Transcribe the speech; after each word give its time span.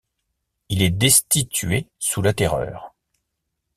Il 0.69 0.81
est 0.81 0.89
destitué 0.89 1.87
sous 1.99 2.23
la 2.23 2.33
Terreur. 2.33 2.95